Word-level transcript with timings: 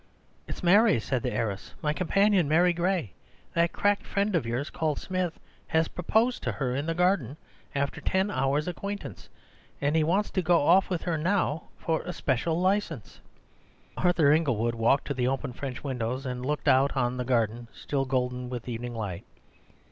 "It's 0.47 0.63
Mary," 0.63 0.99
said 0.99 1.21
the 1.21 1.31
heiress, 1.31 1.75
"my 1.83 1.93
companion 1.93 2.49
Mary 2.49 2.73
Gray: 2.73 3.13
that 3.53 3.71
cracked 3.71 4.03
friend 4.07 4.35
of 4.35 4.47
yours 4.47 4.71
called 4.71 4.97
Smith 4.97 5.39
has 5.67 5.87
proposed 5.89 6.41
to 6.41 6.53
her 6.53 6.75
in 6.75 6.87
the 6.87 6.95
garden, 6.95 7.37
after 7.75 8.01
ten 8.01 8.31
hours' 8.31 8.67
acquaintance, 8.67 9.29
and 9.79 9.95
he 9.95 10.03
wants 10.03 10.31
to 10.31 10.41
go 10.41 10.59
off 10.63 10.89
with 10.89 11.03
her 11.03 11.19
now 11.19 11.65
for 11.77 12.01
a 12.01 12.13
special 12.13 12.59
licence." 12.59 13.19
Arthur 13.95 14.31
Inglewood 14.31 14.73
walked 14.73 15.05
to 15.05 15.13
the 15.13 15.27
open 15.27 15.53
French 15.53 15.83
windows 15.83 16.25
and 16.25 16.43
looked 16.43 16.67
out 16.67 16.97
on 16.97 17.17
the 17.17 17.23
garden, 17.23 17.67
still 17.71 18.05
golden 18.05 18.49
with 18.49 18.67
evening 18.67 18.95
light. 18.95 19.23